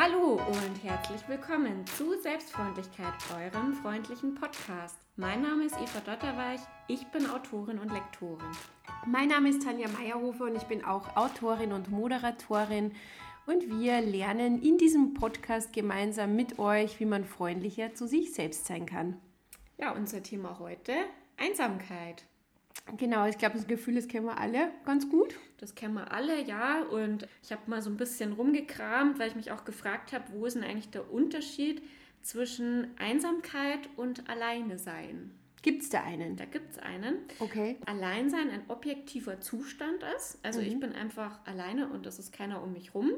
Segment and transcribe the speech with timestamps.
[0.00, 4.96] Hallo und herzlich willkommen zu Selbstfreundlichkeit, eurem freundlichen Podcast.
[5.16, 8.46] Mein Name ist Eva Dotterweich, ich bin Autorin und Lektorin.
[9.08, 12.92] Mein Name ist Tanja Meyerhofer und ich bin auch Autorin und Moderatorin.
[13.46, 18.66] Und wir lernen in diesem Podcast gemeinsam mit euch, wie man freundlicher zu sich selbst
[18.66, 19.20] sein kann.
[19.78, 20.92] Ja, unser Thema heute:
[21.36, 22.24] Einsamkeit.
[22.96, 25.34] Genau, ich glaube, das Gefühl, das kennen wir alle ganz gut.
[25.58, 26.82] Das kennen wir alle, ja.
[26.82, 30.46] Und ich habe mal so ein bisschen rumgekramt, weil ich mich auch gefragt habe, wo
[30.46, 31.82] ist denn eigentlich der Unterschied
[32.22, 35.32] zwischen Einsamkeit und Alleine sein?
[35.62, 36.36] Gibt es da einen?
[36.36, 37.16] Da gibt es einen.
[37.40, 37.76] Okay.
[37.84, 40.38] Alleinsein ein objektiver Zustand ist.
[40.42, 40.66] Also mhm.
[40.66, 43.10] ich bin einfach alleine und es ist keiner um mich rum.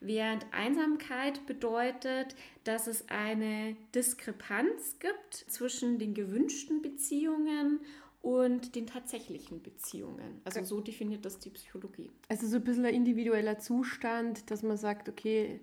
[0.00, 7.80] Während Einsamkeit bedeutet, dass es eine Diskrepanz gibt zwischen den gewünschten Beziehungen
[8.24, 10.40] und den tatsächlichen Beziehungen.
[10.44, 12.10] Also so definiert das die Psychologie.
[12.30, 15.60] Also so ein bisschen ein individueller Zustand, dass man sagt, okay,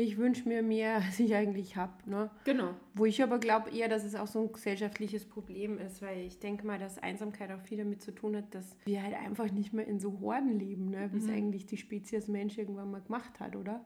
[0.00, 1.92] ich wünsche mir mehr, als ich eigentlich habe.
[2.06, 2.30] Ne?
[2.44, 2.74] Genau.
[2.94, 6.38] Wo ich aber glaube eher, dass es auch so ein gesellschaftliches Problem ist, weil ich
[6.38, 9.72] denke mal, dass Einsamkeit auch viel damit zu tun hat, dass wir halt einfach nicht
[9.72, 11.10] mehr in so Horden leben, ne?
[11.12, 11.24] wie mhm.
[11.24, 13.84] es eigentlich die Spezies Mensch irgendwann mal gemacht hat, oder?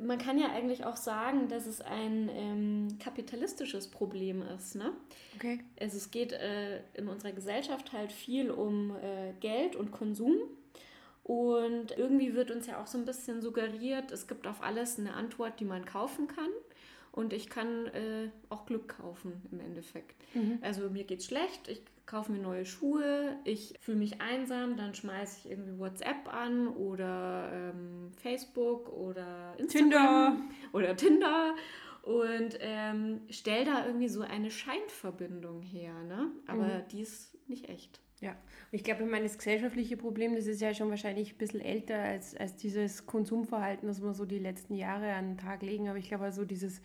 [0.00, 4.76] Man kann ja eigentlich auch sagen, dass es ein ähm, kapitalistisches Problem ist.
[4.76, 4.92] Ne?
[5.36, 5.60] Okay.
[5.80, 10.36] Also es geht äh, in unserer Gesellschaft halt viel um äh, Geld und Konsum.
[11.24, 15.14] Und irgendwie wird uns ja auch so ein bisschen suggeriert, es gibt auf alles eine
[15.14, 16.50] Antwort, die man kaufen kann.
[17.12, 20.16] Und ich kann äh, auch Glück kaufen im Endeffekt.
[20.34, 20.58] Mhm.
[20.62, 25.40] Also mir geht's schlecht, ich kaufe mir neue Schuhe, ich fühle mich einsam, dann schmeiße
[25.44, 30.36] ich irgendwie WhatsApp an oder ähm, Facebook oder Instagram Tinder.
[30.72, 31.54] oder Tinder
[32.02, 36.32] und ähm, stell da irgendwie so eine Scheinverbindung her, ne?
[36.46, 36.88] Aber mhm.
[36.90, 38.00] die ist nicht echt.
[38.22, 38.36] Ja, und
[38.70, 41.98] ich glaube, ich meine, das gesellschaftliche Problem, das ist ja schon wahrscheinlich ein bisschen älter
[41.98, 45.88] als, als dieses Konsumverhalten, das wir so die letzten Jahre an den Tag legen.
[45.88, 46.80] Aber ich glaube, also dieses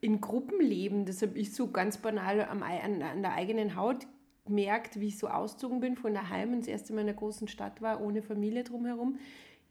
[0.00, 4.08] in Gruppenleben, das habe ich so ganz banal am, an, an der eigenen Haut
[4.44, 7.46] gemerkt, wie ich so ausgezogen bin von daheim und das erste Mal in einer großen
[7.46, 9.18] Stadt war, ohne Familie drumherum.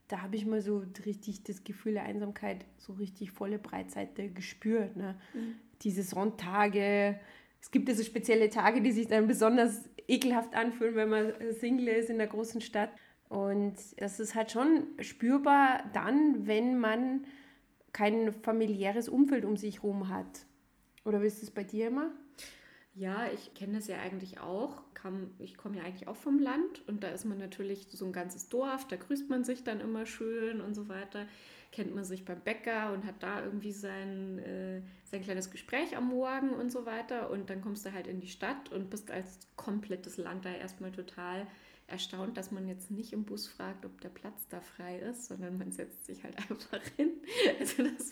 [0.08, 4.96] Da habe ich mal so richtig das Gefühl der Einsamkeit, so richtig volle Breitseite gespürt.
[4.96, 5.16] Ne?
[5.34, 5.56] Mhm.
[5.82, 7.20] Diese Sonntage,
[7.66, 12.12] es gibt also spezielle Tage, die sich dann besonders ekelhaft anfühlen, wenn man Single ist
[12.12, 12.92] in der großen Stadt.
[13.28, 17.26] Und das ist halt schon spürbar dann, wenn man
[17.92, 20.46] kein familiäres Umfeld um sich herum hat.
[21.06, 22.12] Oder wie ist es bei dir immer?
[22.94, 24.84] Ja, ich kenne das ja eigentlich auch.
[25.40, 28.48] Ich komme ja eigentlich auch vom Land und da ist man natürlich so ein ganzes
[28.48, 31.26] Dorf, da grüßt man sich dann immer schön und so weiter.
[31.76, 36.08] Kennt man sich beim Bäcker und hat da irgendwie sein, äh, sein kleines Gespräch am
[36.08, 37.30] Morgen und so weiter.
[37.30, 40.94] Und dann kommst du halt in die Stadt und bist als komplettes Land da erstmal
[40.94, 41.46] total
[41.88, 45.58] erstaunt, dass man jetzt nicht im Bus fragt, ob der Platz da frei ist, sondern
[45.58, 47.12] man setzt sich halt einfach hin.
[47.60, 48.10] Also das,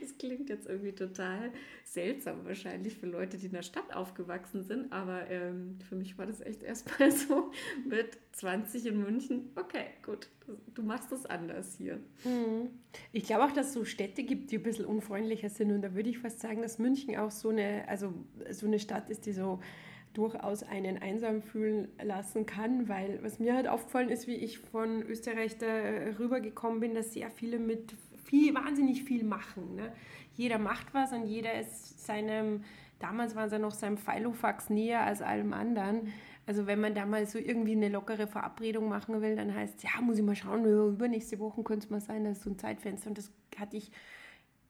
[0.00, 1.50] das klingt jetzt irgendwie total
[1.84, 6.26] seltsam wahrscheinlich für Leute, die in der Stadt aufgewachsen sind, aber ähm, für mich war
[6.26, 7.50] das echt erstmal so
[7.88, 10.28] mit 20 in München, okay, gut,
[10.74, 12.00] du machst das anders hier.
[12.24, 12.70] Mhm.
[13.12, 15.94] Ich glaube auch, dass es so Städte gibt, die ein bisschen unfreundlicher sind und da
[15.94, 18.12] würde ich fast sagen, dass München auch so eine, also
[18.50, 19.60] so eine Stadt ist, die so
[20.14, 25.02] durchaus einen einsam fühlen lassen kann, weil was mir halt aufgefallen ist, wie ich von
[25.02, 25.66] Österreich da
[26.18, 29.76] rübergekommen bin, dass sehr viele mit viel, wahnsinnig viel machen.
[29.76, 29.92] Ne?
[30.34, 32.64] Jeder macht was und jeder ist seinem,
[32.98, 36.12] damals waren sie noch seinem Filofax näher als allem anderen.
[36.46, 39.82] Also wenn man da mal so irgendwie eine lockere Verabredung machen will, dann heißt es,
[39.82, 42.58] ja, muss ich mal schauen, übernächste Woche könnte es mal sein, das ist so ein
[42.58, 43.90] Zeitfenster und das hatte ich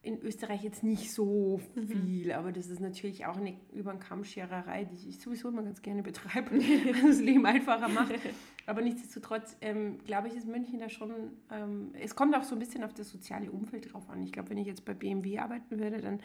[0.04, 1.88] in Österreich jetzt nicht so mhm.
[1.88, 2.32] viel, mhm.
[2.32, 6.02] aber das ist natürlich auch eine über den Kammschererei, die ich sowieso immer ganz gerne
[6.02, 6.50] betreibe,
[7.02, 8.14] das Leben einfacher macht.
[8.66, 11.10] Aber nichtsdestotrotz, ähm, glaube ich, ist München da schon,
[11.50, 14.22] ähm, es kommt auch so ein bisschen auf das soziale Umfeld drauf an.
[14.22, 16.20] Ich glaube, wenn ich jetzt bei BMW arbeiten würde, dann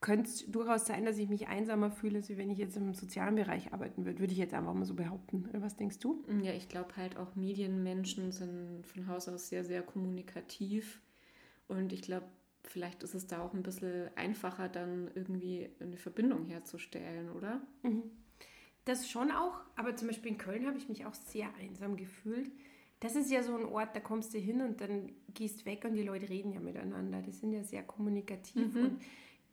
[0.00, 3.34] könnte es durchaus sein, dass ich mich einsamer fühle, als wenn ich jetzt im sozialen
[3.34, 4.20] Bereich arbeiten würde.
[4.20, 5.48] Würde ich jetzt einfach mal so behaupten.
[5.52, 6.22] Was denkst du?
[6.42, 11.00] Ja, ich glaube halt auch Medienmenschen sind von Haus aus sehr, sehr kommunikativ.
[11.66, 12.26] Und ich glaube,
[12.66, 17.60] vielleicht ist es da auch ein bisschen einfacher, dann irgendwie eine Verbindung herzustellen, oder?
[17.82, 18.02] Mhm.
[18.84, 22.50] Das schon auch, aber zum Beispiel in Köln habe ich mich auch sehr einsam gefühlt.
[23.00, 25.94] Das ist ja so ein Ort, da kommst du hin und dann gehst weg und
[25.94, 27.20] die Leute reden ja miteinander.
[27.20, 28.84] Die sind ja sehr kommunikativ mhm.
[28.84, 29.02] und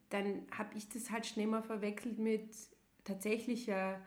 [0.10, 2.50] dann habe ich das halt schnell mal verwechselt mit
[3.04, 4.00] tatsächlicher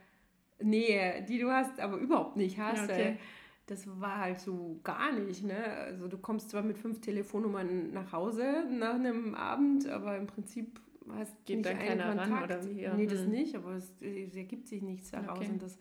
[0.61, 2.85] Nähe, die du hast, aber überhaupt nicht hast.
[2.85, 3.19] Okay
[3.67, 5.43] das war halt so gar nicht.
[5.43, 5.65] Ne?
[5.65, 10.81] Also du kommst zwar mit fünf Telefonnummern nach Hause nach einem Abend, aber im Prinzip
[11.11, 12.31] hast Geht nicht dann keiner Kontakt.
[12.31, 12.81] ran oder wie?
[12.81, 12.95] Ja.
[12.95, 13.31] Nee, das hm.
[13.31, 15.39] nicht, aber es, es, ergibt sich nichts daraus.
[15.39, 15.51] Okay.
[15.51, 15.79] Und das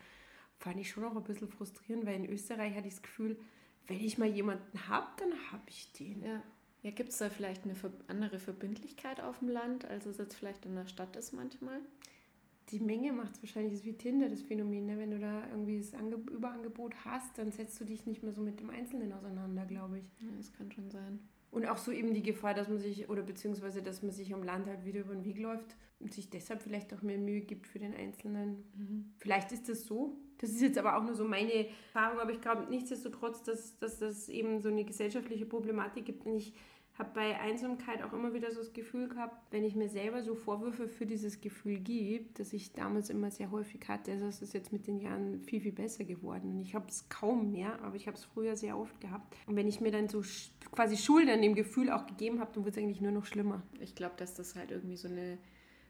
[0.57, 3.37] fand ich schon auch ein bisschen frustrierend, weil in Österreich hatte ich das Gefühl,
[3.87, 6.23] wenn ich mal jemanden habe, dann habe ich den.
[6.23, 6.41] Ja.
[6.81, 7.73] Ja, gibt es da vielleicht eine
[8.07, 11.79] andere Verbindlichkeit auf dem Land, als es jetzt vielleicht in der Stadt ist manchmal?
[12.69, 14.88] Die Menge macht es wahrscheinlich, das ist wie Tinder, das Phänomen.
[14.88, 14.97] Ne?
[14.97, 18.41] Wenn du da irgendwie das Ange Überangebot hast, dann setzt du dich nicht mehr so
[18.41, 20.06] mit dem Einzelnen auseinander, glaube ich.
[20.19, 21.19] Ja, das kann schon sein.
[21.51, 24.44] Und auch so eben die Gefahr, dass man sich, oder beziehungsweise, dass man sich am
[24.44, 27.67] Land halt wieder über den Weg läuft und sich deshalb vielleicht auch mehr Mühe gibt
[27.67, 28.63] für den Einzelnen.
[28.75, 29.13] Mhm.
[29.19, 30.18] Vielleicht ist das so.
[30.38, 34.00] Das ist jetzt aber auch nur so meine Erfahrung, aber ich glaube nichtsdestotrotz, dass, dass
[34.00, 36.25] das eben so eine gesellschaftliche Problematik gibt.
[36.25, 36.53] Und ich
[36.97, 40.33] habe bei Einsamkeit auch immer wieder so das Gefühl gehabt, wenn ich mir selber so
[40.33, 44.53] Vorwürfe für dieses Gefühl gebe, dass ich damals immer sehr häufig hatte, also es ist
[44.53, 46.62] jetzt mit den Jahren viel, viel besser geworden.
[46.62, 49.36] Ich habe es kaum mehr, aber ich habe es früher sehr oft gehabt.
[49.45, 50.24] Und wenn ich mir dann so
[50.71, 53.62] quasi Schuld an dem Gefühl auch gegeben habe, dann wird es eigentlich nur noch schlimmer.
[53.81, 55.38] Ich glaube, dass das halt irgendwie so eine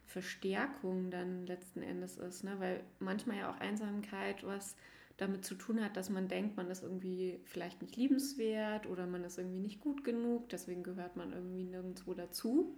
[0.08, 2.56] Verstärkung dann letzten Endes ist, ne?
[2.60, 4.76] weil manchmal ja auch Einsamkeit was
[5.18, 9.24] damit zu tun hat, dass man denkt, man ist irgendwie vielleicht nicht liebenswert oder man
[9.24, 12.78] ist irgendwie nicht gut genug, deswegen gehört man irgendwie nirgendwo dazu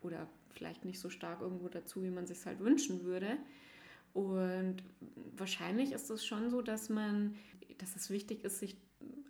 [0.00, 3.36] oder vielleicht nicht so stark irgendwo dazu, wie man sich halt wünschen würde.
[4.14, 4.76] Und
[5.36, 7.34] wahrscheinlich ist es schon so, dass man,
[7.78, 8.76] dass es wichtig ist, sich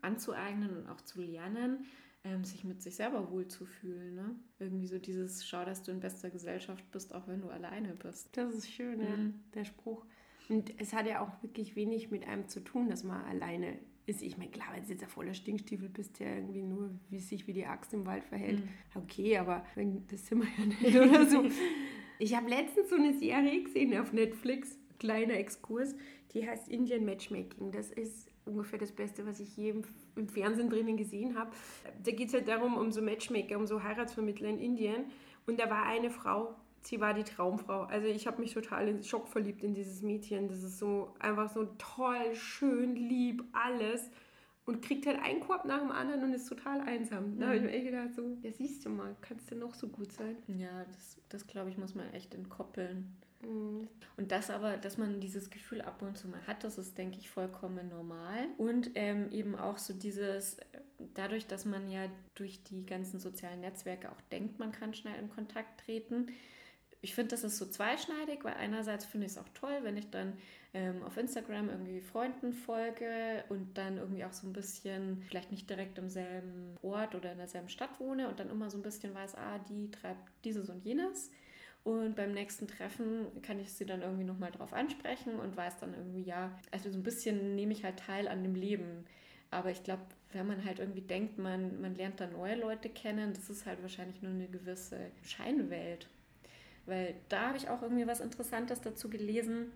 [0.02, 1.86] anzueignen und auch zu lernen,
[2.22, 4.14] ähm, sich mit sich selber wohlzufühlen.
[4.14, 4.36] Ne?
[4.58, 8.28] Irgendwie so dieses, schau, dass du in bester Gesellschaft bist, auch wenn du alleine bist.
[8.36, 9.04] Das ist schön, mhm.
[9.04, 9.16] ja,
[9.54, 10.04] der Spruch.
[10.48, 14.22] Und es hat ja auch wirklich wenig mit einem zu tun, dass man alleine ist.
[14.22, 17.46] Ich meine, klar, wenn du jetzt ein voller Stinkstiefel bist, der irgendwie nur wie sich
[17.46, 18.68] wie die Axt im Wald verhält, mhm.
[18.94, 19.64] okay, aber
[20.10, 21.44] das sind wir ja nicht oder so.
[22.18, 25.94] ich habe letztens so eine Serie gesehen auf Netflix, kleiner Exkurs,
[26.32, 27.72] die heißt Indian Matchmaking.
[27.72, 29.82] Das ist ungefähr das Beste, was ich je im,
[30.16, 31.52] im Vernsehen drinnen gesehen habe.
[32.04, 35.04] Da geht es halt darum, um so Matchmaker, um so Heiratsvermittler in Indien.
[35.46, 36.54] Und da war eine Frau,
[36.86, 37.82] sie war die Traumfrau.
[37.82, 40.48] Also ich habe mich total in Schock verliebt in dieses Mädchen.
[40.48, 44.10] Das ist so einfach so toll, schön, lieb, alles.
[44.66, 47.38] Und kriegt halt einen Korb nach dem anderen und ist total einsam.
[47.38, 47.68] Da habe ich mhm.
[47.68, 50.36] mir echt gedacht, so, ja siehst du mal, kannst du noch so gut sein.
[50.46, 53.14] Ja, das, das glaube ich, muss man echt entkoppeln.
[53.42, 53.88] Mhm.
[54.16, 57.18] Und das aber, dass man dieses Gefühl ab und zu mal hat, das ist, denke
[57.18, 58.46] ich, vollkommen normal.
[58.56, 60.56] Und ähm, eben auch so dieses,
[61.14, 65.28] dadurch, dass man ja durch die ganzen sozialen Netzwerke auch denkt, man kann schnell in
[65.28, 66.28] Kontakt treten,
[67.04, 70.08] ich finde, das ist so zweischneidig, weil einerseits finde ich es auch toll, wenn ich
[70.10, 70.32] dann
[70.72, 75.68] ähm, auf Instagram irgendwie Freunden folge und dann irgendwie auch so ein bisschen, vielleicht nicht
[75.68, 79.14] direkt im selben Ort oder in derselben Stadt wohne und dann immer so ein bisschen
[79.14, 81.30] weiß, ah, die treibt dieses und jenes.
[81.84, 85.92] Und beim nächsten Treffen kann ich sie dann irgendwie nochmal drauf ansprechen und weiß dann
[85.92, 89.04] irgendwie, ja, also so ein bisschen nehme ich halt teil an dem Leben.
[89.50, 90.02] Aber ich glaube,
[90.32, 93.82] wenn man halt irgendwie denkt, man, man lernt da neue Leute kennen, das ist halt
[93.82, 96.08] wahrscheinlich nur eine gewisse Scheinwelt.
[96.86, 99.72] Weil da habe ich auch irgendwie was Interessantes dazu gelesen,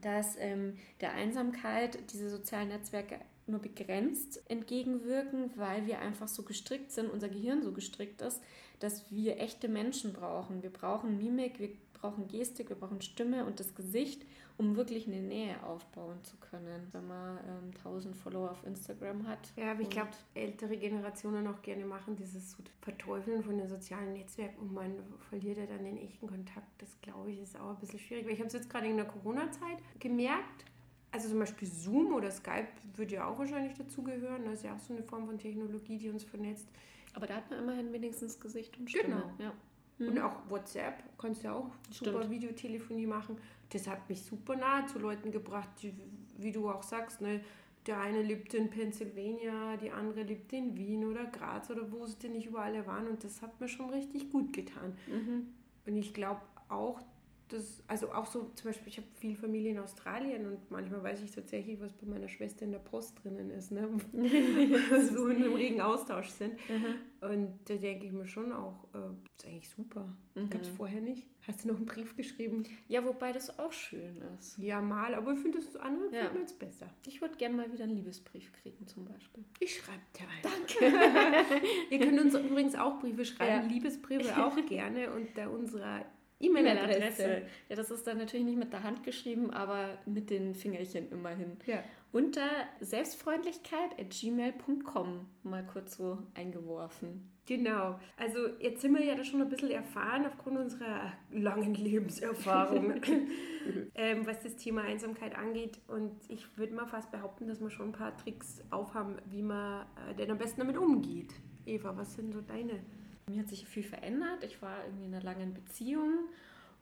[0.00, 6.92] dass ähm, der Einsamkeit diese sozialen Netzwerke nur begrenzt entgegenwirken, weil wir einfach so gestrickt
[6.92, 8.42] sind, unser Gehirn so gestrickt ist,
[8.78, 10.62] dass wir echte Menschen brauchen.
[10.62, 14.22] Wir brauchen Mimik, wir brauchen Gestik, wir brauchen Stimme und das Gesicht,
[14.56, 19.52] um wirklich eine Nähe aufbauen zu können, wenn man ähm, 1000 Follower auf Instagram hat.
[19.56, 24.60] Ja, aber ich glaube, ältere Generationen auch gerne machen dieses Verteufeln von den sozialen Netzwerken
[24.60, 24.94] und man
[25.28, 26.68] verliert ja dann den echten Kontakt.
[26.78, 28.96] Das glaube ich ist auch ein bisschen schwierig, weil ich habe es jetzt gerade in
[28.96, 30.64] der Corona-Zeit gemerkt,
[31.10, 34.44] also zum Beispiel Zoom oder Skype würde ja auch wahrscheinlich dazugehören.
[34.46, 36.68] Das ist ja auch so eine Form von Technologie, die uns vernetzt.
[37.14, 39.14] Aber da hat man immerhin wenigstens Gesicht und Stimme.
[39.14, 39.32] Genau.
[39.38, 39.52] Ja.
[39.98, 40.08] Mhm.
[40.08, 42.30] Und auch WhatsApp kannst du ja auch super Stimmt.
[42.30, 43.36] Videotelefonie machen.
[43.70, 45.94] Das hat mich super nahe zu Leuten gebracht, die,
[46.36, 47.40] wie du auch sagst, ne?
[47.86, 52.16] Der eine lebt in Pennsylvania, die andere lebt in Wien oder Graz oder wo sie
[52.16, 53.06] denn nicht überall waren.
[53.08, 54.96] Und das hat mir schon richtig gut getan.
[55.06, 55.48] Mhm.
[55.86, 57.02] Und ich glaube auch,
[57.48, 61.22] das, also auch so, zum Beispiel, ich habe viel Familie in Australien und manchmal weiß
[61.22, 63.88] ich tatsächlich, was bei meiner Schwester in der Post drinnen ist, ne?
[65.12, 66.54] so in einem regen Austausch sind.
[66.68, 66.94] Mhm.
[67.20, 68.98] Und da denke ich mir schon auch, äh,
[69.36, 70.14] ist eigentlich super.
[70.34, 70.50] Mhm.
[70.50, 71.26] Gab es vorher nicht.
[71.46, 72.64] Hast du noch einen Brief geschrieben?
[72.88, 74.56] Ja, wobei das auch schön ist.
[74.58, 76.24] Ja, mal, aber ich finde das andere ja.
[76.24, 76.88] findet jetzt besser.
[77.06, 79.44] Ich würde gerne mal wieder einen Liebesbrief kriegen, zum Beispiel.
[79.60, 80.42] Ich schreibe dir einen.
[80.42, 81.66] Danke.
[81.90, 83.72] Ihr könnt uns übrigens auch Briefe schreiben, ja.
[83.74, 86.04] Liebesbriefe auch gerne unter unserer
[86.46, 87.42] E-Mail-Adresse.
[87.68, 91.58] ja, das ist dann natürlich nicht mit der Hand geschrieben, aber mit den Fingerchen immerhin.
[91.66, 91.84] Ja.
[92.12, 92.48] Unter
[92.80, 97.34] selbstfreundlichkeit.gmail.com mal kurz so eingeworfen.
[97.46, 97.98] Genau.
[98.16, 102.94] Also jetzt sind wir ja da schon ein bisschen erfahren aufgrund unserer langen Lebenserfahrung,
[103.94, 105.78] ähm, was das Thema Einsamkeit angeht.
[105.88, 109.86] Und ich würde mal fast behaupten, dass wir schon ein paar Tricks aufhaben, wie man
[110.08, 111.34] äh, denn am besten damit umgeht.
[111.66, 112.80] Eva, was sind so deine?
[113.28, 114.44] Mir hat sich viel verändert.
[114.44, 116.28] Ich war irgendwie in einer langen Beziehung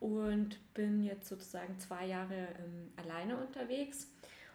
[0.01, 4.11] und bin jetzt sozusagen zwei Jahre ähm, alleine unterwegs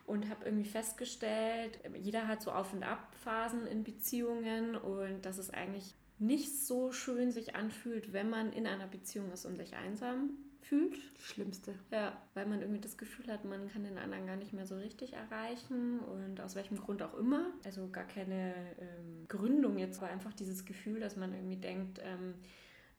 [0.06, 5.50] und habe irgendwie festgestellt, jeder hat so Auf- und Ab-Phasen in Beziehungen und dass es
[5.50, 10.32] eigentlich nicht so schön sich anfühlt, wenn man in einer Beziehung ist und sich einsam
[10.68, 10.96] fühlt.
[11.20, 11.76] Schlimmste.
[11.92, 14.78] Ja, weil man irgendwie das Gefühl hat, man kann den anderen gar nicht mehr so
[14.78, 17.52] richtig erreichen und aus welchem Grund auch immer.
[17.64, 22.36] Also gar keine ähm, Gründung jetzt, aber einfach dieses Gefühl, dass man irgendwie denkt, ähm,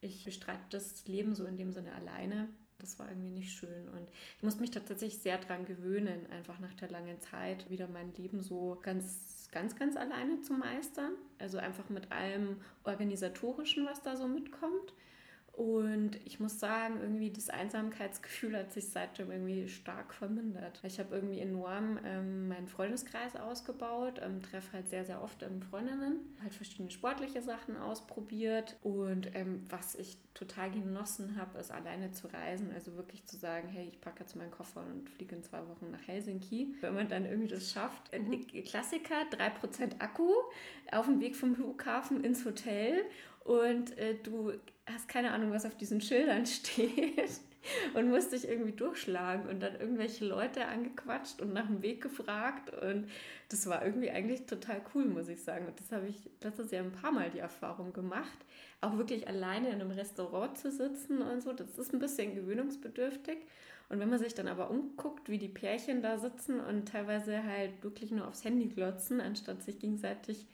[0.00, 2.48] ich bestreite das Leben so in dem Sinne alleine.
[2.78, 3.88] Das war irgendwie nicht schön.
[3.88, 7.88] Und ich musste mich da tatsächlich sehr dran gewöhnen, einfach nach der langen Zeit wieder
[7.88, 11.12] mein Leben so ganz, ganz, ganz alleine zu meistern.
[11.38, 14.94] Also einfach mit allem Organisatorischen, was da so mitkommt.
[15.58, 20.80] Und ich muss sagen, irgendwie das Einsamkeitsgefühl hat sich seitdem irgendwie stark vermindert.
[20.84, 25.60] Ich habe irgendwie enorm ähm, meinen Freundeskreis ausgebaut, ähm, treffe halt sehr, sehr oft ähm,
[25.60, 28.76] Freundinnen, halt verschiedene sportliche Sachen ausprobiert.
[28.84, 32.70] Und ähm, was ich total genossen habe, ist alleine zu reisen.
[32.72, 35.90] Also wirklich zu sagen, hey, ich packe jetzt meinen Koffer und fliege in zwei Wochen
[35.90, 36.76] nach Helsinki.
[36.80, 38.16] Wenn man dann irgendwie das schafft.
[38.16, 38.46] Mhm.
[38.62, 40.30] Klassiker, 3% Akku
[40.92, 43.04] auf dem Weg vom Flughafen ins Hotel
[43.48, 44.52] und äh, du
[44.84, 47.40] hast keine Ahnung, was auf diesen Schildern steht
[47.94, 52.70] und musst dich irgendwie durchschlagen und dann irgendwelche Leute angequatscht und nach dem Weg gefragt
[52.82, 53.08] und
[53.48, 55.66] das war irgendwie eigentlich total cool, muss ich sagen.
[55.66, 58.38] Und das habe ich letztes Jahr ein paar Mal die Erfahrung gemacht,
[58.82, 63.38] auch wirklich alleine in einem Restaurant zu sitzen und so, das ist ein bisschen gewöhnungsbedürftig.
[63.88, 67.82] Und wenn man sich dann aber umguckt, wie die Pärchen da sitzen und teilweise halt
[67.82, 70.46] wirklich nur aufs Handy glotzen, anstatt sich gegenseitig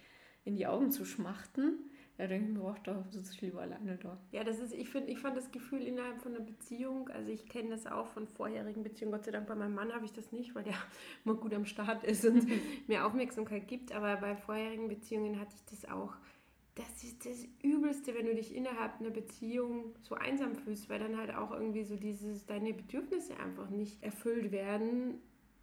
[0.44, 3.96] in die Augen zu schmachten, ja, denke ich mir auch, da sitze ich lieber alleine
[3.96, 4.16] da.
[4.30, 7.48] Ja, das ist, ich finde, ich fand das Gefühl innerhalb von einer Beziehung, also ich
[7.48, 10.30] kenne das auch von vorherigen Beziehungen, Gott sei Dank bei meinem Mann habe ich das
[10.30, 10.76] nicht, weil der
[11.24, 12.46] mal gut am Start ist und
[12.88, 16.14] mehr Aufmerksamkeit gibt, aber bei vorherigen Beziehungen hatte ich das auch.
[16.76, 21.16] Das ist das Übelste, wenn du dich innerhalb einer Beziehung so einsam fühlst, weil dann
[21.16, 25.20] halt auch irgendwie so dieses, deine Bedürfnisse einfach nicht erfüllt werden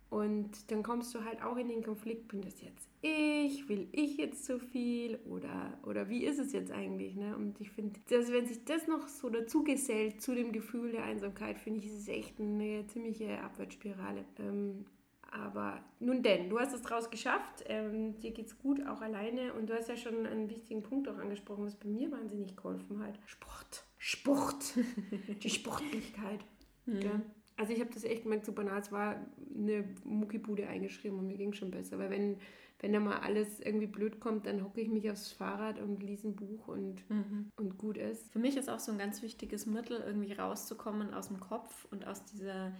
[0.09, 4.17] und dann kommst du halt auch in den Konflikt, bin das jetzt ich, will ich
[4.17, 7.15] jetzt zu viel oder, oder wie ist es jetzt eigentlich?
[7.15, 7.35] Ne?
[7.35, 11.03] Und ich finde, dass wenn sich das noch so dazu gesellt zu dem Gefühl der
[11.03, 14.25] Einsamkeit, finde ich, ist es echt eine ziemliche Abwärtsspirale.
[14.39, 14.85] Ähm,
[15.31, 19.53] aber nun denn, du hast es draus geschafft, ähm, dir geht's gut, auch alleine.
[19.53, 22.99] Und du hast ja schon einen wichtigen Punkt auch angesprochen, was bei mir wahnsinnig geholfen
[22.99, 23.17] hat.
[23.25, 23.85] Sport.
[23.97, 24.73] Sport.
[25.43, 26.41] Die Sportlichkeit.
[26.85, 27.01] Mhm.
[27.01, 27.21] Ja.
[27.55, 31.37] Also ich habe das echt gemerkt, so banal, es war eine Muckibude eingeschrieben und mir
[31.37, 31.97] ging schon besser.
[31.97, 32.37] Weil wenn,
[32.81, 36.29] wenn da mal alles irgendwie blöd kommt, dann hocke ich mich aufs Fahrrad und lese
[36.29, 37.51] ein Buch und, mhm.
[37.55, 38.31] und gut ist.
[38.31, 42.07] Für mich ist auch so ein ganz wichtiges Mittel, irgendwie rauszukommen aus dem Kopf und
[42.07, 42.71] aus dieser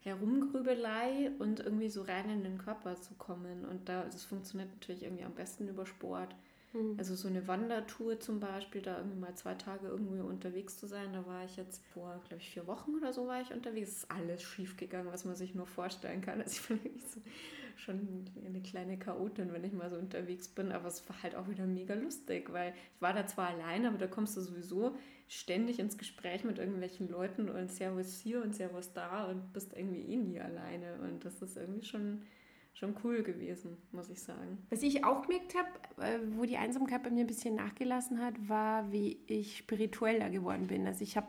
[0.00, 3.64] Herumgrübelei und irgendwie so rein in den Körper zu kommen.
[3.64, 6.34] Und da, das funktioniert natürlich irgendwie am besten über Sport.
[6.74, 6.96] Mhm.
[6.98, 11.12] Also so eine Wandertour zum Beispiel, da irgendwie mal zwei Tage irgendwie unterwegs zu sein.
[11.12, 13.90] Da war ich jetzt vor, glaube ich, vier Wochen oder so war ich unterwegs.
[13.90, 16.40] Es ist alles schief gegangen, was man sich nur vorstellen kann.
[16.40, 17.20] Also ich bin wirklich so
[17.76, 20.72] schon eine kleine Chaotin, wenn ich mal so unterwegs bin.
[20.72, 23.98] Aber es war halt auch wieder mega lustig, weil ich war da zwar allein, aber
[23.98, 24.96] da kommst du sowieso
[25.28, 30.02] ständig ins Gespräch mit irgendwelchen Leuten und Servus hier und Servus da und bist irgendwie
[30.02, 30.96] eh nie alleine.
[31.02, 32.22] Und das ist irgendwie schon
[32.74, 34.58] schon cool gewesen, muss ich sagen.
[34.70, 38.34] Was ich auch gemerkt habe, äh, wo die Einsamkeit bei mir ein bisschen nachgelassen hat,
[38.48, 40.86] war, wie ich spiritueller geworden bin.
[40.86, 41.28] Also ich habe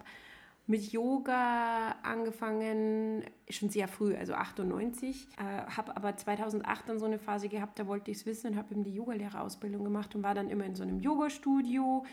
[0.67, 7.19] mit Yoga angefangen, schon sehr früh, also 98, äh, habe aber 2008 dann so eine
[7.19, 10.33] Phase gehabt, da wollte ich es wissen und habe eben die Yogalehrerausbildung gemacht und war
[10.33, 12.03] dann immer in so einem Yoga-Studio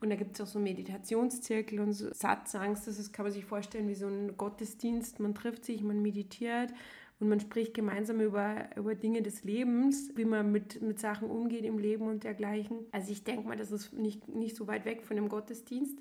[0.00, 3.44] und da gibt es auch so Meditationszirkel und so Satzangs, das ist, kann man sich
[3.44, 6.72] vorstellen wie so ein Gottesdienst, man trifft sich, man meditiert
[7.20, 11.64] und man spricht gemeinsam über, über Dinge des Lebens, wie man mit, mit Sachen umgeht
[11.66, 12.86] im Leben und dergleichen.
[12.92, 15.98] Also ich denke mal, das ist nicht, nicht so weit weg von dem Gottesdienst.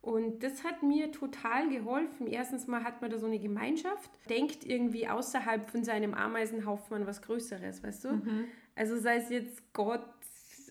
[0.00, 2.28] Und das hat mir total geholfen.
[2.28, 7.06] Erstens mal hat man da so eine Gemeinschaft, denkt irgendwie außerhalb von seinem Ameisenhaufen an
[7.06, 8.12] was Größeres, weißt du?
[8.14, 8.44] Mhm.
[8.76, 10.04] Also sei es jetzt Gott,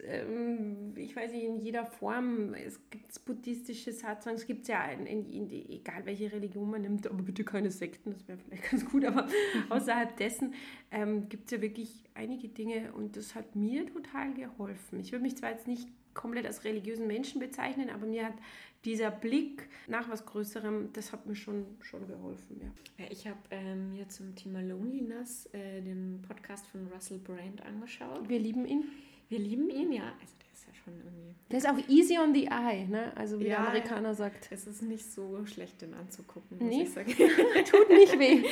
[0.03, 2.53] ähm, ich weiß nicht, in jeder Form.
[2.53, 7.07] Es gibt buddhistische Satsangs, es gibt ja in, in, in, egal welche Religion man nimmt,
[7.07, 9.27] aber bitte keine Sekten, das wäre vielleicht ganz gut, aber
[9.69, 10.53] außerhalb dessen
[10.91, 14.99] ähm, gibt es ja wirklich einige Dinge und das hat mir total geholfen.
[14.99, 18.35] Ich würde mich zwar jetzt nicht komplett als religiösen Menschen bezeichnen, aber mir hat
[18.83, 22.59] dieser Blick nach was Größerem, das hat mir schon, schon geholfen.
[22.59, 23.05] Ja.
[23.05, 28.27] ja ich habe ähm, mir zum Thema Loneliness äh, den Podcast von Russell Brand angeschaut.
[28.27, 28.83] Wir lieben ihn.
[29.31, 30.03] Wir lieben ihn, ja.
[30.19, 31.33] Also der ist ja schon irgendwie.
[31.49, 33.13] Der ist auch easy on the eye, ne?
[33.15, 34.49] Also wie ja, der Amerikaner sagt.
[34.51, 36.83] Es ist nicht so schlecht, den anzugucken, nee.
[37.71, 38.43] Tut nicht weh.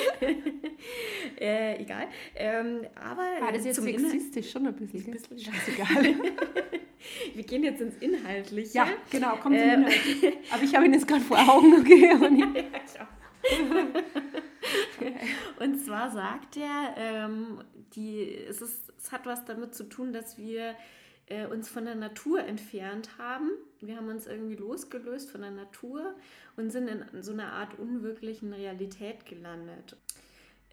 [1.37, 2.07] äh, egal.
[2.33, 5.03] Ähm, aber ah, das ist jetzt sexistisch schon ein bisschen.
[5.03, 6.15] Ein bisschen scheißegal.
[7.35, 8.77] Wir gehen jetzt ins Inhaltliche.
[8.77, 9.81] Ja, genau, kommt ähm.
[9.81, 10.37] Inhalt.
[10.49, 12.07] Aber ich habe ihn jetzt gerade vor Augen, okay?
[12.07, 14.23] ja, ich auch.
[15.59, 17.63] Und zwar sagt er, ähm,
[17.93, 20.75] die, es, ist, es hat was damit zu tun, dass wir
[21.27, 23.51] äh, uns von der Natur entfernt haben.
[23.79, 26.15] Wir haben uns irgendwie losgelöst von der Natur
[26.57, 29.95] und sind in so einer Art unwirklichen Realität gelandet.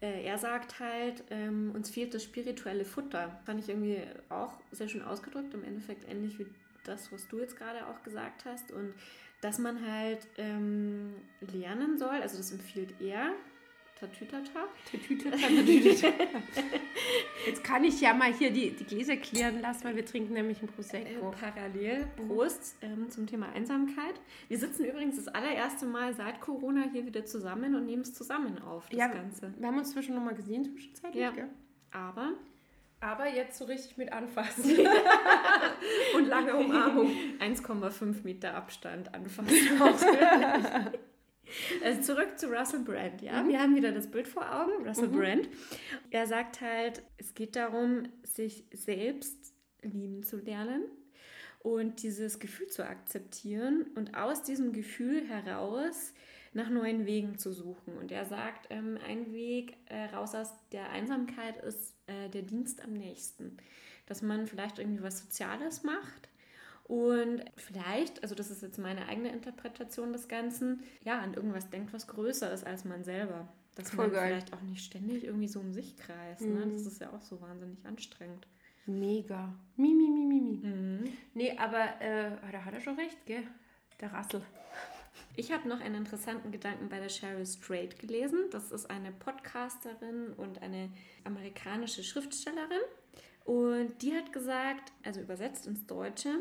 [0.01, 3.39] Äh, er sagt halt, ähm, uns fehlt das spirituelle Futter.
[3.45, 6.47] Fand ich irgendwie auch sehr schön ausgedrückt, im Endeffekt ähnlich wie
[6.83, 8.71] das, was du jetzt gerade auch gesagt hast.
[8.71, 8.93] Und
[9.41, 11.13] dass man halt ähm,
[11.53, 13.31] lernen soll, also das empfiehlt er,
[13.99, 14.67] Tatütata.
[14.91, 16.13] Tatütata, Tatütata.
[17.45, 20.61] Jetzt kann ich ja mal hier die, die Gläser klären lassen, weil wir trinken nämlich
[20.61, 21.31] ein Prosecco.
[21.31, 24.15] Äh, parallel, Prost ähm, zum Thema Einsamkeit.
[24.49, 28.61] Wir sitzen übrigens das allererste Mal seit Corona hier wieder zusammen und nehmen es zusammen
[28.61, 29.53] auf, das ja, Ganze.
[29.57, 31.31] Wir haben uns zwischen nochmal gesehen, zwischenzeitlich, ja.
[31.31, 31.49] Gell?
[31.91, 32.33] Aber
[32.99, 34.75] aber jetzt so richtig mit anfassen.
[36.15, 37.11] und lange Umarmung.
[37.39, 39.55] 1,5 Meter Abstand anfassen.
[41.83, 43.41] Also zurück zu Russell Brand, ja.
[43.41, 43.49] Mhm.
[43.49, 45.17] Wir haben wieder das Bild vor Augen, Russell mhm.
[45.17, 45.49] Brand.
[46.11, 50.83] Er sagt halt, es geht darum, sich selbst lieben zu lernen
[51.59, 56.13] und dieses Gefühl zu akzeptieren und aus diesem Gefühl heraus
[56.53, 57.97] nach neuen Wegen zu suchen.
[57.97, 62.83] Und er sagt, ähm, ein Weg äh, raus aus der Einsamkeit ist äh, der Dienst
[62.83, 63.57] am nächsten.
[64.05, 66.29] Dass man vielleicht irgendwie was Soziales macht
[66.87, 71.91] und vielleicht, also das ist jetzt meine eigene Interpretation des Ganzen, ja, an irgendwas denkt,
[71.91, 73.47] was größer ist als man selber.
[73.75, 74.27] Dass Voll man geil.
[74.29, 76.41] vielleicht auch nicht ständig irgendwie so um sich kreist.
[76.41, 76.53] Mhm.
[76.53, 76.67] Ne?
[76.71, 78.47] Das ist ja auch so wahnsinnig anstrengend.
[78.85, 79.53] Mega.
[79.75, 80.67] Mi, mi, mi, mi, mi.
[80.67, 81.13] Mhm.
[81.33, 83.43] Nee, aber äh, da hat er schon recht, gell?
[83.99, 84.41] Der Rassel.
[85.35, 88.45] Ich habe noch einen interessanten Gedanken bei der Sheryl Strait gelesen.
[88.51, 90.89] Das ist eine Podcasterin und eine
[91.25, 92.81] amerikanische Schriftstellerin.
[93.43, 96.33] Und die hat gesagt, also übersetzt ins Deutsche,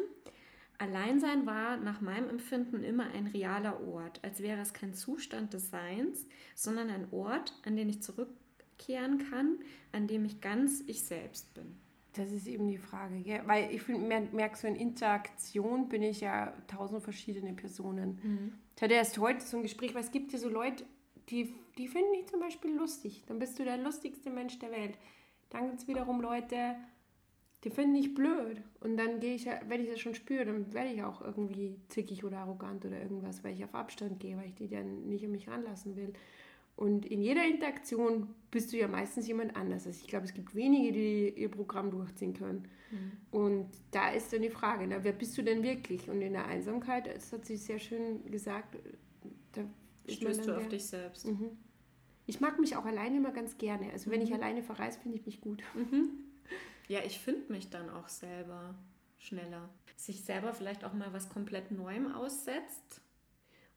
[0.79, 5.71] Alleinsein war nach meinem Empfinden immer ein realer Ort, als wäre es kein Zustand des
[5.71, 9.59] Seins, sondern ein Ort, an den ich zurückkehren kann,
[9.93, 11.77] an dem ich ganz ich selbst bin.
[12.15, 13.43] Das ist eben die Frage, gell?
[13.47, 18.19] weil ich merke, so in Interaktion bin ich ja tausend verschiedene Personen.
[18.23, 18.53] Mhm.
[18.75, 20.85] Ich hatte erst heute so ein Gespräch, weil es gibt ja so Leute,
[21.29, 23.25] die, die finden dich zum Beispiel lustig.
[23.27, 24.97] Dann bist du der lustigste Mensch der Welt.
[25.51, 26.77] Dann gibt es wiederum Leute,
[27.67, 28.63] die finden ich blöd.
[28.79, 32.23] Und dann gehe ich, wenn ich das schon spüre, dann werde ich auch irgendwie zickig
[32.23, 35.33] oder arrogant oder irgendwas, weil ich auf Abstand gehe, weil ich die dann nicht an
[35.33, 36.13] mich ranlassen will.
[36.77, 39.85] Und in jeder Interaktion bist du ja meistens jemand anders.
[39.85, 42.69] Also ich glaube, es gibt wenige, die ihr Programm durchziehen können.
[42.93, 43.13] Mhm.
[43.33, 46.09] Und da ist dann die Frage, na, wer bist du denn wirklich?
[46.09, 48.77] Und in der Einsamkeit, das hat sie sehr schön gesagt,
[49.55, 49.63] da
[50.09, 51.27] stößt du auf dich selbst.
[51.27, 51.51] Mhm.
[52.27, 53.91] Ich mag mich auch alleine immer ganz gerne.
[53.91, 54.37] Also wenn ich mhm.
[54.37, 55.65] alleine verreise, finde ich mich gut.
[55.75, 56.26] Mhm.
[56.89, 58.75] Ja, ich finde mich dann auch selber
[59.19, 59.69] schneller.
[59.97, 63.01] Sich selber vielleicht auch mal was komplett Neuem aussetzt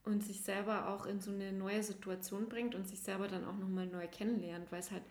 [0.04, 3.58] und sich selber auch in so eine neue Situation bringt und sich selber dann auch
[3.58, 5.04] nochmal neu kennenlernt, weil es halt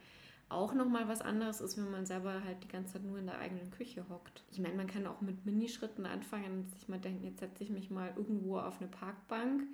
[0.48, 3.38] auch nochmal was anderes ist, wenn man selber halt die ganze Zeit nur in der
[3.38, 4.44] eigenen Küche hockt.
[4.50, 7.70] Ich meine, man kann auch mit Minischritten anfangen und sich mal denken, jetzt setze ich
[7.70, 9.64] mich mal irgendwo auf eine Parkbank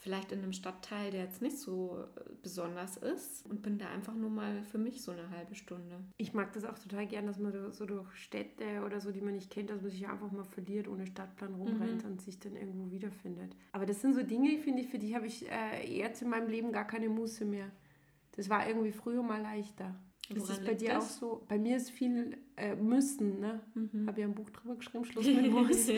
[0.00, 4.14] vielleicht in einem Stadtteil, der jetzt nicht so äh, besonders ist und bin da einfach
[4.14, 6.00] nur mal für mich so eine halbe Stunde.
[6.16, 9.34] Ich mag das auch total gern, dass man so durch Städte oder so, die man
[9.34, 12.12] nicht kennt, dass man sich einfach mal verliert, ohne Stadtplan rumrennt mhm.
[12.12, 13.54] und sich dann irgendwo wiederfindet.
[13.72, 16.48] Aber das sind so Dinge, finde ich, für die habe ich äh, jetzt in meinem
[16.48, 17.70] Leben gar keine Muße mehr.
[18.32, 19.94] Das war irgendwie früher mal leichter.
[20.34, 21.04] Das ist bei dir das?
[21.04, 21.42] auch so.
[21.48, 23.60] Bei mir ist viel äh, müssen, ne?
[23.74, 24.06] Mhm.
[24.06, 25.88] Habe ja ein Buch drüber geschrieben, Schluss mit muss.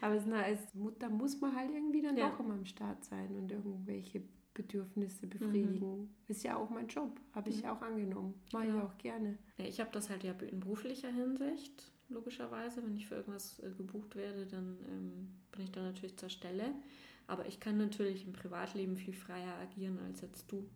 [0.00, 2.30] Aber na, als Mutter muss man halt irgendwie dann ja.
[2.30, 4.22] auch immer am Start sein und irgendwelche
[4.54, 6.02] Bedürfnisse befriedigen.
[6.02, 6.08] Mhm.
[6.28, 7.70] Ist ja auch mein Job, habe ich mhm.
[7.70, 8.34] auch angenommen.
[8.52, 8.76] Mache ja.
[8.76, 9.38] ich auch gerne.
[9.58, 12.84] Ja, ich habe das halt ja in beruflicher Hinsicht, logischerweise.
[12.84, 16.72] Wenn ich für irgendwas äh, gebucht werde, dann ähm, bin ich da natürlich zur Stelle.
[17.26, 20.68] Aber ich kann natürlich im Privatleben viel freier agieren als jetzt du.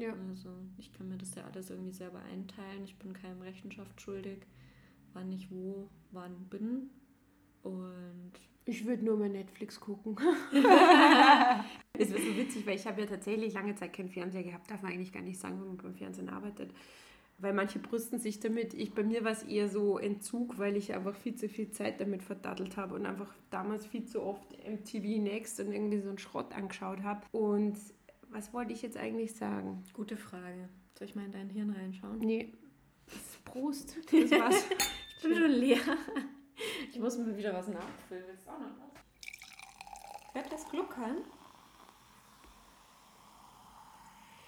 [0.00, 0.14] Ja.
[0.28, 2.84] Also ich kann mir das ja alles irgendwie selber einteilen.
[2.84, 4.46] Ich bin keinem Rechenschaft schuldig,
[5.12, 6.90] wann ich wo, wann bin.
[7.62, 8.32] Und
[8.64, 10.16] ich würde nur mal Netflix gucken.
[12.00, 14.80] Es ist so witzig, weil ich habe ja tatsächlich lange Zeit keinen Fernseher gehabt, darf
[14.80, 16.72] man eigentlich gar nicht sagen, wenn man beim Fernsehen arbeitet.
[17.36, 18.72] Weil manche brüsten sich damit.
[18.72, 22.00] Ich, bei mir war es eher so Entzug, weil ich einfach viel zu viel Zeit
[22.00, 26.18] damit verdattelt habe und einfach damals viel zu oft MTV Next und irgendwie so einen
[26.18, 27.20] Schrott angeschaut habe.
[27.32, 27.76] Und
[28.30, 29.84] was wollte ich jetzt eigentlich sagen?
[29.92, 30.68] Gute Frage.
[30.98, 32.18] Soll ich mal in dein Hirn reinschauen?
[32.18, 32.52] Nee.
[33.44, 33.96] Prost.
[34.12, 34.64] Das war's.
[35.16, 35.78] ich bin schon leer.
[36.90, 38.24] Ich muss mir wieder was nachfüllen.
[38.26, 40.34] Willst du auch noch was?
[40.34, 41.16] Hört das Gluckern?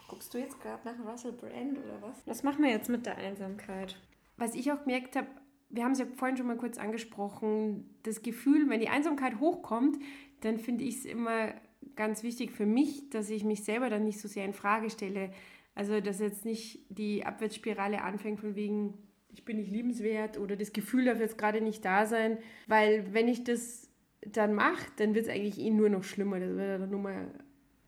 [0.09, 2.27] Guckst du jetzt gerade nach Russell Brand oder was?
[2.27, 3.99] Was machen wir jetzt mit der Einsamkeit?
[4.37, 5.27] Was ich auch gemerkt habe,
[5.71, 9.99] wir haben es ja vorhin schon mal kurz angesprochen, das Gefühl, wenn die Einsamkeit hochkommt,
[10.43, 11.55] dann finde ich es immer
[11.97, 15.33] ganz wichtig für mich, dass ich mich selber dann nicht so sehr in Frage stelle.
[15.75, 18.95] Also, dass jetzt nicht die Abwärtsspirale anfängt von wegen,
[19.31, 23.29] ich bin nicht liebenswert oder das Gefühl darf jetzt gerade nicht da sein, weil wenn
[23.29, 23.89] ich das
[24.21, 26.39] dann mache, dann wird es eigentlich eh nur noch schlimmer.
[26.39, 27.29] Das wird dann nur mal,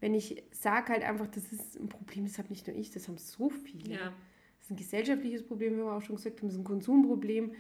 [0.01, 3.09] wenn ich sage halt einfach, das ist ein Problem, das habe nicht nur ich, das
[3.09, 3.95] haben so viele.
[3.95, 4.13] Ja.
[4.59, 7.53] Das ist ein gesellschaftliches Problem, wie wir auch schon gesagt haben, das ist ein Konsumproblem.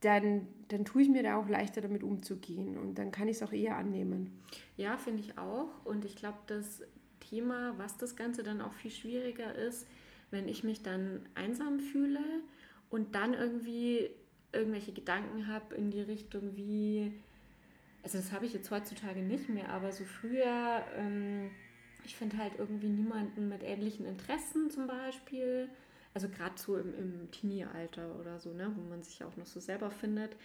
[0.00, 3.42] Dann, dann tue ich mir da auch leichter damit umzugehen und dann kann ich es
[3.42, 4.40] auch eher annehmen.
[4.76, 5.68] Ja, finde ich auch.
[5.84, 6.82] Und ich glaube, das
[7.20, 9.86] Thema, was das Ganze dann auch viel schwieriger ist,
[10.30, 12.20] wenn ich mich dann einsam fühle
[12.88, 14.10] und dann irgendwie
[14.52, 17.12] irgendwelche Gedanken habe in die Richtung wie,
[18.02, 21.50] also das habe ich jetzt heutzutage nicht mehr, aber so früher, ähm,
[22.04, 25.68] ich finde halt irgendwie niemanden mit ähnlichen Interessen zum Beispiel
[26.14, 29.60] also gerade so im, im Teenie-Alter oder so, ne, wo man sich auch noch so
[29.60, 30.36] selber findet.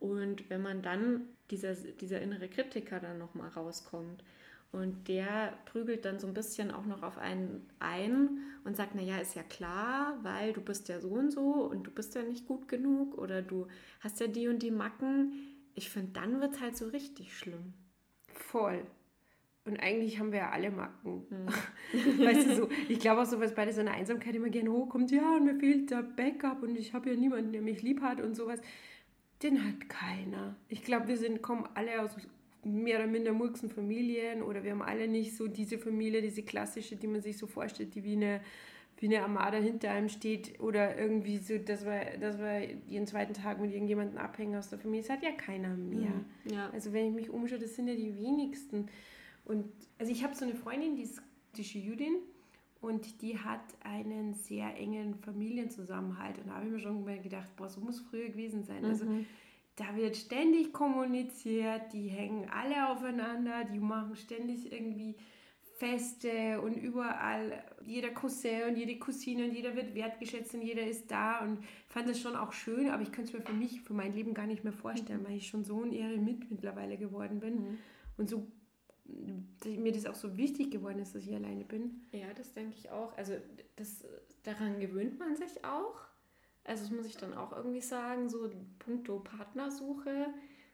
[0.00, 4.22] Und wenn man dann, dieser, dieser innere Kritiker dann nochmal rauskommt
[4.70, 9.18] und der prügelt dann so ein bisschen auch noch auf einen ein und sagt, naja,
[9.18, 12.46] ist ja klar, weil du bist ja so und so und du bist ja nicht
[12.46, 13.66] gut genug oder du
[14.00, 15.32] hast ja die und die Macken.
[15.74, 17.72] Ich finde, dann wird es halt so richtig schlimm.
[18.34, 18.84] Voll.
[19.68, 21.26] Und eigentlich haben wir ja alle Macken.
[21.30, 22.24] Mhm.
[22.24, 25.10] weißt du, so, ich glaube auch so, was bei so einer Einsamkeit immer gerne hochkommt,
[25.10, 28.20] ja, und mir fehlt der Backup und ich habe ja niemanden, der mich lieb hat
[28.20, 28.60] und sowas.
[29.42, 30.56] Den hat keiner.
[30.68, 32.16] Ich glaube, wir sind, kommen alle aus
[32.64, 36.96] mehr oder minder murksen Familien oder wir haben alle nicht so diese Familie, diese klassische,
[36.96, 38.40] die man sich so vorstellt, die wie eine,
[38.98, 43.34] wie eine Armada hinter einem steht oder irgendwie so, dass wir, dass wir jeden zweiten
[43.34, 45.02] Tag mit irgendjemandem abhängen aus der Familie.
[45.02, 46.10] Das hat ja keiner mehr.
[46.10, 46.52] Mhm.
[46.52, 46.70] Ja.
[46.72, 48.88] Also wenn ich mich umschaue, das sind ja die wenigsten.
[49.48, 49.64] Und
[49.98, 51.20] also ich habe so eine Freundin, die ist
[51.52, 52.16] jüdische Jüdin
[52.80, 56.38] und die hat einen sehr engen Familienzusammenhalt.
[56.38, 58.84] Und da habe ich mir schon mal gedacht, boah, so muss früher gewesen sein.
[58.84, 59.26] Also Mhm.
[59.76, 65.16] da wird ständig kommuniziert, die hängen alle aufeinander, die machen ständig irgendwie
[65.78, 71.08] Feste und überall jeder Cousin und jede Cousine und jeder wird wertgeschätzt und jeder ist
[71.08, 73.94] da und fand das schon auch schön, aber ich könnte es mir für mich, für
[73.94, 77.54] mein Leben gar nicht mehr vorstellen, weil ich schon so ein Eremit mittlerweile geworden bin
[77.54, 77.78] Mhm.
[78.16, 78.48] und so
[79.64, 82.06] mir das auch so wichtig geworden ist, dass ich alleine bin.
[82.12, 83.16] Ja, das denke ich auch.
[83.16, 83.34] Also
[83.76, 84.04] das,
[84.42, 85.96] daran gewöhnt man sich auch.
[86.64, 90.26] Also das muss ich dann auch irgendwie sagen, so puncto Partnersuche,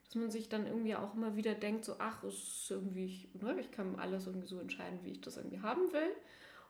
[0.05, 3.57] dass man sich dann irgendwie auch immer wieder denkt, so ach, ist irgendwie, ich, ne,
[3.61, 6.11] ich kann alles irgendwie so entscheiden, wie ich das irgendwie haben will.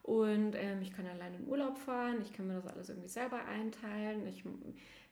[0.03, 3.47] Und ähm, ich kann alleine in Urlaub fahren, ich kann mir das alles irgendwie selber
[3.47, 4.45] einteilen, ich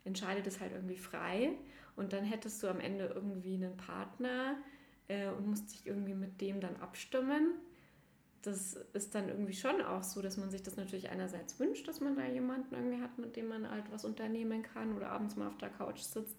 [0.05, 1.57] entscheide das halt irgendwie frei.
[1.97, 4.57] Und dann hättest du am Ende irgendwie einen Partner
[5.13, 7.53] äh, und musst dich irgendwie mit dem dann abstimmen
[8.43, 12.01] das ist dann irgendwie schon auch so, dass man sich das natürlich einerseits wünscht, dass
[12.01, 15.47] man da jemanden irgendwie hat, mit dem man halt was unternehmen kann oder abends mal
[15.47, 16.37] auf der Couch sitzt.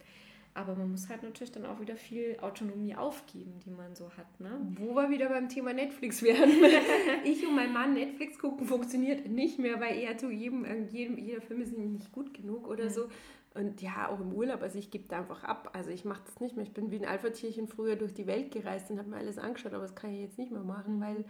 [0.56, 4.40] Aber man muss halt natürlich dann auch wieder viel Autonomie aufgeben, die man so hat.
[4.40, 4.60] Ne?
[4.76, 6.52] Wo wir wieder beim Thema Netflix wären.
[7.24, 11.42] ich und mein Mann Netflix gucken funktioniert nicht mehr, weil er zu jedem, jedem jeder
[11.42, 12.90] Film ist nicht gut genug oder Mhm.
[12.90, 13.10] so.
[13.56, 15.70] Und ja, auch im Urlaub, also ich gebe da einfach ab.
[15.74, 16.66] Also ich mache das nicht mehr.
[16.66, 19.74] Ich bin wie ein Alpha-Tierchen früher durch die Welt gereist und habe mir alles angeschaut,
[19.74, 21.24] aber das kann ich jetzt nicht mehr machen, weil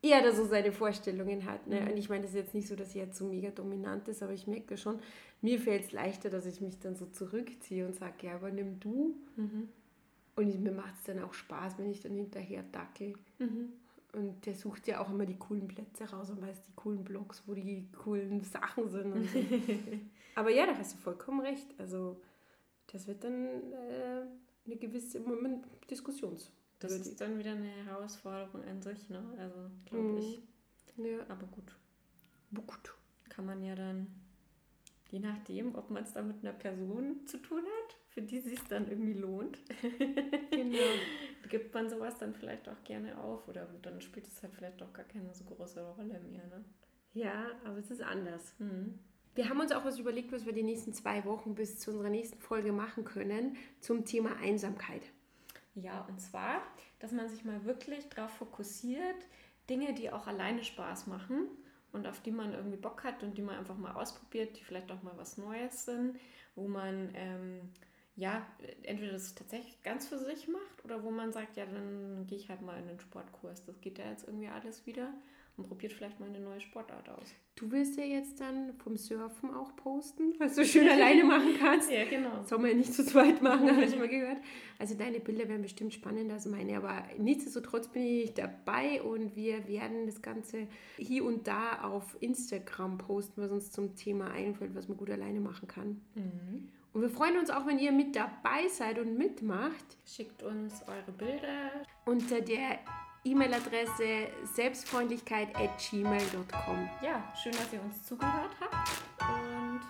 [0.00, 1.66] er da so seine Vorstellungen hat.
[1.66, 1.80] Ne?
[1.80, 1.88] Mhm.
[1.88, 4.22] Und ich meine, das ist jetzt nicht so, dass er jetzt so mega dominant ist,
[4.22, 4.98] aber ich merke schon,
[5.42, 8.80] mir fällt es leichter, dass ich mich dann so zurückziehe und sage, ja, aber nimm
[8.80, 9.14] du.
[9.36, 9.68] Mhm.
[10.36, 13.14] Und ich, mir macht es dann auch Spaß, wenn ich dann hinterher dackel.
[13.38, 13.72] Mhm.
[14.12, 17.42] Und der sucht ja auch immer die coolen Plätze raus und weiß die coolen Blogs,
[17.46, 19.12] wo die coolen Sachen sind.
[19.12, 19.38] Und so.
[20.38, 21.68] aber ja, da hast du vollkommen recht.
[21.78, 22.20] Also
[22.92, 24.22] das wird dann äh,
[24.66, 26.50] eine gewisse Moment Diskussions.
[26.78, 29.22] Das ist dann wieder eine Herausforderung an sich, ne?
[29.38, 30.18] Also glaube Mhm.
[30.18, 30.42] ich.
[30.96, 31.18] Ja.
[31.28, 31.76] Aber gut,
[32.54, 32.94] Gut.
[33.28, 34.06] kann man ja dann,
[35.10, 38.60] je nachdem, ob man es dann mit einer Person zu tun hat, für die sich
[38.64, 39.58] dann irgendwie lohnt,
[40.50, 40.92] Genau.
[41.48, 44.92] gibt man sowas dann vielleicht auch gerne auf oder dann spielt es halt vielleicht doch
[44.92, 46.64] gar keine so große Rolle mehr, ne?
[47.14, 48.54] Ja, aber es ist anders.
[48.58, 48.98] Mhm.
[49.38, 52.10] Wir haben uns auch was überlegt, was wir die nächsten zwei Wochen bis zu unserer
[52.10, 55.02] nächsten Folge machen können zum Thema Einsamkeit.
[55.76, 56.60] Ja, und zwar,
[56.98, 59.14] dass man sich mal wirklich darauf fokussiert,
[59.70, 61.46] Dinge, die auch alleine Spaß machen
[61.92, 64.90] und auf die man irgendwie Bock hat und die man einfach mal ausprobiert, die vielleicht
[64.90, 66.18] auch mal was Neues sind,
[66.56, 67.60] wo man ähm,
[68.18, 68.44] ja
[68.82, 72.48] entweder das tatsächlich ganz für sich macht oder wo man sagt, ja, dann gehe ich
[72.48, 73.64] halt mal in den Sportkurs.
[73.64, 75.14] Das geht ja jetzt irgendwie alles wieder
[75.56, 77.32] und probiert vielleicht mal eine neue Sportart aus.
[77.54, 81.92] Du willst ja jetzt dann vom Surfen auch posten, was du schön alleine machen kannst.
[81.92, 82.42] Ja, genau.
[82.44, 84.38] Soll man ja nicht zu zweit machen, habe ich mal gehört.
[84.80, 89.68] Also deine Bilder werden bestimmt spannender als meine, aber nichtsdestotrotz bin ich dabei und wir
[89.68, 94.88] werden das Ganze hier und da auf Instagram posten, was uns zum Thema einfällt, was
[94.88, 96.00] man gut alleine machen kann.
[96.16, 96.68] Mhm.
[96.92, 101.12] Und wir freuen uns auch, wenn ihr mit dabei seid und mitmacht Schickt uns eure
[101.12, 101.70] Bilder.
[102.06, 102.78] unter der
[103.24, 106.88] E-Mail-Adresse selbstfreundlichkeit.gmail.com.
[107.02, 108.88] Ja, schön, dass ihr uns zugehört habt
[109.20, 109.80] und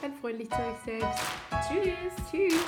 [0.00, 1.20] Seid freundlich zu euch selbst.
[1.68, 2.12] Tschüss.
[2.30, 2.64] Tschüss.